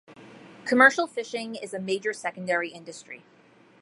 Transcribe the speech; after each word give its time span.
Commercial 0.65 1.05
fishing 1.05 1.53
is 1.53 1.75
a 1.75 1.79
major 1.79 2.11
secondary 2.11 2.71
industry. 2.71 3.21